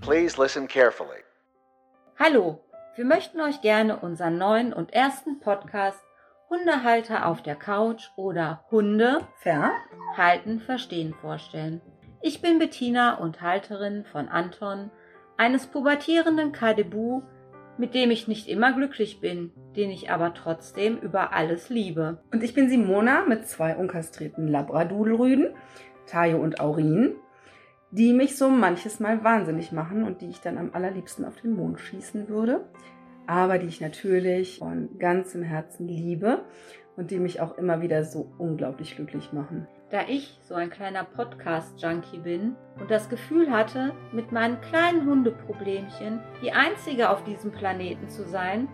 Please 0.00 0.40
listen 0.40 0.66
carefully. 0.66 1.22
Hallo, 2.18 2.60
wir 2.96 3.04
möchten 3.04 3.40
euch 3.40 3.60
gerne 3.60 3.96
unseren 3.96 4.38
neuen 4.38 4.72
und 4.72 4.92
ersten 4.92 5.40
Podcast 5.40 6.00
Hundehalter 6.50 7.26
auf 7.26 7.42
der 7.42 7.54
Couch 7.54 8.10
oder 8.16 8.64
Hunde 8.70 9.20
Ver? 9.36 9.70
halten, 10.16 10.60
verstehen 10.60 11.14
vorstellen. 11.14 11.80
Ich 12.22 12.42
bin 12.42 12.58
Bettina 12.58 13.14
und 13.14 13.40
Halterin 13.40 14.04
von 14.04 14.28
Anton, 14.28 14.90
eines 15.36 15.68
pubertierenden 15.68 16.50
Kadebu, 16.50 17.22
mit 17.78 17.94
dem 17.94 18.10
ich 18.10 18.28
nicht 18.28 18.48
immer 18.48 18.72
glücklich 18.72 19.20
bin, 19.20 19.52
den 19.76 19.90
ich 19.90 20.10
aber 20.10 20.34
trotzdem 20.34 20.98
über 20.98 21.32
alles 21.32 21.70
liebe. 21.70 22.18
Und 22.32 22.42
ich 22.42 22.52
bin 22.52 22.68
Simona 22.68 23.24
mit 23.26 23.46
zwei 23.46 23.76
unkastrierten 23.76 24.48
Labradudelrüden, 24.48 25.54
Tayo 26.10 26.38
und 26.38 26.60
Aurin, 26.60 27.14
die 27.90 28.12
mich 28.12 28.36
so 28.36 28.48
manches 28.50 29.00
Mal 29.00 29.24
wahnsinnig 29.24 29.72
machen 29.72 30.04
und 30.04 30.20
die 30.20 30.28
ich 30.28 30.40
dann 30.40 30.58
am 30.58 30.70
allerliebsten 30.72 31.24
auf 31.24 31.40
den 31.40 31.54
Mond 31.54 31.80
schießen 31.80 32.28
würde, 32.28 32.64
aber 33.26 33.58
die 33.58 33.66
ich 33.66 33.80
natürlich 33.80 34.58
von 34.58 34.98
ganzem 34.98 35.42
Herzen 35.42 35.88
liebe 35.88 36.44
und 36.96 37.10
die 37.10 37.18
mich 37.18 37.40
auch 37.40 37.56
immer 37.58 37.80
wieder 37.80 38.04
so 38.04 38.30
unglaublich 38.38 38.96
glücklich 38.96 39.32
machen. 39.32 39.66
Da 39.90 40.02
ich 40.06 40.38
so 40.42 40.54
ein 40.54 40.70
kleiner 40.70 41.02
Podcast-Junkie 41.02 42.18
bin 42.18 42.54
und 42.78 42.90
das 42.90 43.08
Gefühl 43.08 43.50
hatte, 43.50 43.92
mit 44.12 44.30
meinen 44.30 44.60
kleinen 44.60 45.04
Hundeproblemchen 45.04 46.20
die 46.42 46.52
einzige 46.52 47.10
auf 47.10 47.24
diesem 47.24 47.50
Planeten 47.50 48.08
zu 48.08 48.24
sein, 48.24 48.68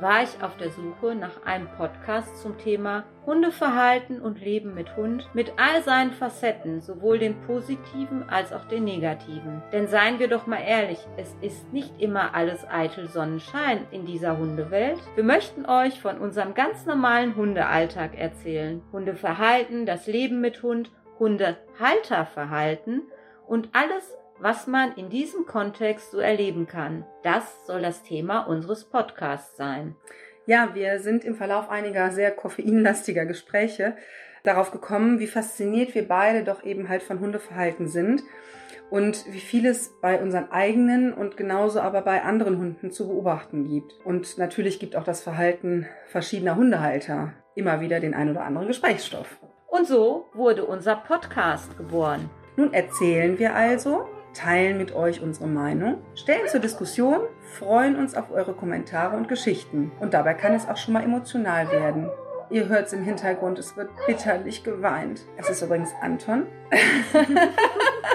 war 0.00 0.22
ich 0.22 0.42
auf 0.42 0.56
der 0.56 0.70
Suche 0.70 1.14
nach 1.14 1.44
einem 1.44 1.68
Podcast 1.76 2.36
zum 2.38 2.58
Thema 2.58 3.04
Hundeverhalten 3.26 4.20
und 4.20 4.40
Leben 4.40 4.74
mit 4.74 4.96
Hund 4.96 5.28
mit 5.34 5.52
all 5.56 5.82
seinen 5.82 6.12
Facetten, 6.12 6.80
sowohl 6.80 7.18
den 7.18 7.40
positiven 7.42 8.28
als 8.28 8.52
auch 8.52 8.66
den 8.66 8.84
negativen. 8.84 9.62
Denn 9.72 9.86
seien 9.86 10.18
wir 10.18 10.28
doch 10.28 10.46
mal 10.46 10.60
ehrlich, 10.60 10.98
es 11.16 11.34
ist 11.40 11.72
nicht 11.72 12.00
immer 12.00 12.34
alles 12.34 12.66
eitel 12.68 13.08
Sonnenschein 13.08 13.86
in 13.90 14.04
dieser 14.04 14.36
Hundewelt. 14.36 14.98
Wir 15.14 15.24
möchten 15.24 15.64
euch 15.66 16.00
von 16.00 16.18
unserem 16.18 16.54
ganz 16.54 16.84
normalen 16.86 17.36
Hundealltag 17.36 18.18
erzählen. 18.18 18.82
Hundeverhalten, 18.92 19.86
das 19.86 20.06
Leben 20.06 20.40
mit 20.40 20.62
Hund, 20.62 20.90
Hundehalterverhalten 21.18 23.02
und 23.46 23.70
alles, 23.72 24.16
was 24.38 24.66
man 24.66 24.94
in 24.96 25.08
diesem 25.08 25.46
Kontext 25.46 26.10
so 26.10 26.18
erleben 26.18 26.66
kann. 26.66 27.04
Das 27.22 27.66
soll 27.66 27.82
das 27.82 28.02
Thema 28.02 28.40
unseres 28.40 28.84
Podcasts 28.84 29.56
sein. 29.56 29.96
Ja, 30.46 30.74
wir 30.74 31.00
sind 31.00 31.24
im 31.24 31.34
Verlauf 31.34 31.70
einiger 31.70 32.10
sehr 32.10 32.30
koffeinlastiger 32.30 33.24
Gespräche 33.24 33.96
darauf 34.42 34.70
gekommen, 34.70 35.18
wie 35.18 35.26
fasziniert 35.26 35.94
wir 35.94 36.06
beide 36.06 36.44
doch 36.44 36.64
eben 36.64 36.88
halt 36.88 37.02
von 37.02 37.20
Hundeverhalten 37.20 37.88
sind 37.88 38.22
und 38.90 39.24
wie 39.32 39.40
viel 39.40 39.66
es 39.66 39.92
bei 40.02 40.20
unseren 40.20 40.52
eigenen 40.52 41.14
und 41.14 41.36
genauso 41.36 41.80
aber 41.80 42.02
bei 42.02 42.22
anderen 42.22 42.58
Hunden 42.58 42.90
zu 42.90 43.08
beobachten 43.08 43.64
gibt. 43.64 43.94
Und 44.04 44.36
natürlich 44.36 44.78
gibt 44.78 44.96
auch 44.96 45.04
das 45.04 45.22
Verhalten 45.22 45.86
verschiedener 46.06 46.56
Hundehalter 46.56 47.32
immer 47.54 47.80
wieder 47.80 48.00
den 48.00 48.14
ein 48.14 48.30
oder 48.30 48.44
anderen 48.44 48.68
Gesprächsstoff. 48.68 49.38
Und 49.66 49.86
so 49.86 50.26
wurde 50.34 50.64
unser 50.64 50.96
Podcast 50.96 51.76
geboren. 51.76 52.28
Nun 52.56 52.72
erzählen 52.72 53.38
wir 53.38 53.54
also, 53.56 54.06
teilen 54.34 54.76
mit 54.76 54.94
euch 54.94 55.22
unsere 55.22 55.46
Meinung, 55.46 55.98
stellen 56.14 56.48
zur 56.48 56.60
Diskussion, 56.60 57.20
freuen 57.58 57.96
uns 57.96 58.14
auf 58.14 58.30
eure 58.30 58.52
Kommentare 58.52 59.16
und 59.16 59.28
Geschichten. 59.28 59.92
Und 60.00 60.14
dabei 60.14 60.34
kann 60.34 60.54
es 60.54 60.68
auch 60.68 60.76
schon 60.76 60.94
mal 60.94 61.02
emotional 61.02 61.70
werden. 61.70 62.10
Ihr 62.50 62.68
hört 62.68 62.86
es 62.88 62.92
im 62.92 63.02
Hintergrund, 63.02 63.58
es 63.58 63.76
wird 63.76 63.90
bitterlich 64.06 64.62
geweint. 64.64 65.22
Es 65.36 65.48
ist 65.48 65.62
übrigens 65.62 65.90
Anton. 66.02 66.46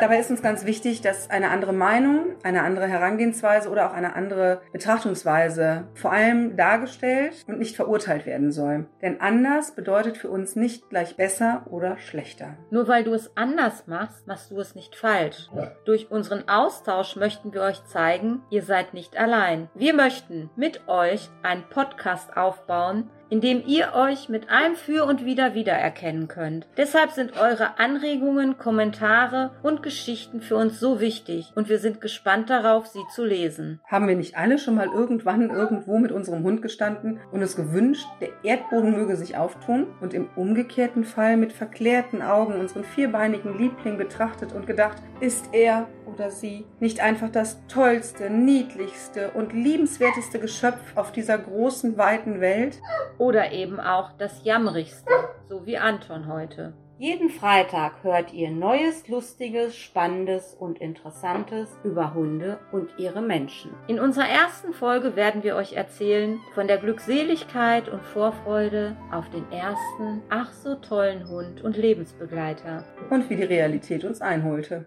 Dabei 0.00 0.20
ist 0.20 0.30
uns 0.30 0.42
ganz 0.42 0.64
wichtig, 0.64 1.00
dass 1.00 1.28
eine 1.28 1.50
andere 1.50 1.72
Meinung, 1.72 2.36
eine 2.44 2.62
andere 2.62 2.86
Herangehensweise 2.86 3.68
oder 3.68 3.90
auch 3.90 3.94
eine 3.94 4.14
andere 4.14 4.60
Betrachtungsweise 4.72 5.88
vor 5.94 6.12
allem 6.12 6.56
dargestellt 6.56 7.44
und 7.48 7.58
nicht 7.58 7.74
verurteilt 7.74 8.24
werden 8.24 8.52
soll. 8.52 8.86
Denn 9.02 9.20
anders 9.20 9.72
bedeutet 9.72 10.16
für 10.16 10.30
uns 10.30 10.54
nicht 10.54 10.88
gleich 10.88 11.16
besser 11.16 11.64
oder 11.70 11.98
schlechter. 11.98 12.56
Nur 12.70 12.86
weil 12.86 13.02
du 13.02 13.12
es 13.12 13.36
anders 13.36 13.88
machst, 13.88 14.26
machst 14.28 14.52
du 14.52 14.60
es 14.60 14.76
nicht 14.76 14.94
falsch. 14.94 15.48
Ja. 15.54 15.72
Durch 15.84 16.10
unseren 16.12 16.48
Austausch 16.48 17.16
möchten 17.16 17.52
wir 17.52 17.62
euch 17.62 17.84
zeigen, 17.86 18.42
ihr 18.50 18.62
seid 18.62 18.94
nicht 18.94 19.16
allein. 19.16 19.68
Wir 19.74 19.94
möchten 19.94 20.48
mit 20.54 20.86
euch 20.86 21.28
einen 21.42 21.64
Podcast 21.68 22.36
aufbauen, 22.36 23.10
in 23.30 23.40
dem 23.40 23.62
ihr 23.66 23.94
euch 23.94 24.28
mit 24.28 24.50
einem 24.50 24.74
Für 24.74 25.04
und 25.04 25.24
Wider 25.24 25.54
wiedererkennen 25.54 26.28
könnt. 26.28 26.66
Deshalb 26.76 27.10
sind 27.12 27.38
eure 27.38 27.78
Anregungen, 27.78 28.58
Kommentare 28.58 29.50
und 29.62 29.82
Geschichten 29.82 30.40
für 30.40 30.56
uns 30.56 30.80
so 30.80 31.00
wichtig 31.00 31.52
und 31.54 31.68
wir 31.68 31.78
sind 31.78 32.00
gespannt 32.00 32.50
darauf, 32.50 32.86
sie 32.86 33.02
zu 33.14 33.24
lesen. 33.24 33.80
Haben 33.86 34.08
wir 34.08 34.16
nicht 34.16 34.36
alle 34.36 34.58
schon 34.58 34.74
mal 34.74 34.88
irgendwann 34.88 35.50
irgendwo 35.50 35.98
mit 35.98 36.12
unserem 36.12 36.42
Hund 36.42 36.62
gestanden 36.62 37.20
und 37.32 37.42
es 37.42 37.56
gewünscht, 37.56 38.06
der 38.20 38.30
Erdboden 38.42 38.92
möge 38.92 39.16
sich 39.16 39.36
auftun 39.36 39.86
und 40.00 40.14
im 40.14 40.28
umgekehrten 40.36 41.04
Fall 41.04 41.36
mit 41.36 41.52
verklärten 41.52 42.22
Augen 42.22 42.58
unseren 42.58 42.84
vierbeinigen 42.84 43.58
Liebling 43.58 43.98
betrachtet 43.98 44.52
und 44.52 44.66
gedacht, 44.66 45.02
ist 45.20 45.50
er 45.52 45.86
oder 46.12 46.30
sie 46.30 46.64
nicht 46.80 47.00
einfach 47.00 47.30
das 47.30 47.64
tollste, 47.68 48.30
niedlichste 48.30 49.30
und 49.30 49.52
liebenswerteste 49.52 50.38
Geschöpf 50.38 50.96
auf 50.96 51.12
dieser 51.12 51.38
großen, 51.38 51.96
weiten 51.98 52.40
Welt? 52.40 52.80
Oder 53.18 53.52
eben 53.52 53.80
auch 53.80 54.12
das 54.18 54.44
Jammrigste, 54.44 55.12
so 55.48 55.66
wie 55.66 55.78
Anton 55.78 56.26
heute. 56.26 56.74
Jeden 57.00 57.30
Freitag 57.30 58.02
hört 58.02 58.32
ihr 58.32 58.50
Neues, 58.50 59.06
Lustiges, 59.06 59.76
Spannendes 59.76 60.56
und 60.58 60.80
Interessantes 60.80 61.68
über 61.84 62.12
Hunde 62.12 62.58
und 62.72 62.90
ihre 62.98 63.22
Menschen. 63.22 63.70
In 63.86 64.00
unserer 64.00 64.28
ersten 64.28 64.72
Folge 64.72 65.14
werden 65.14 65.44
wir 65.44 65.54
euch 65.54 65.74
erzählen 65.74 66.40
von 66.54 66.66
der 66.66 66.78
Glückseligkeit 66.78 67.88
und 67.88 68.02
Vorfreude 68.02 68.96
auf 69.12 69.30
den 69.30 69.48
ersten, 69.52 70.22
ach 70.28 70.52
so 70.52 70.74
tollen 70.74 71.28
Hund 71.28 71.62
und 71.62 71.76
Lebensbegleiter. 71.76 72.84
Und 73.10 73.30
wie 73.30 73.36
die 73.36 73.44
Realität 73.44 74.04
uns 74.04 74.20
einholte. 74.20 74.84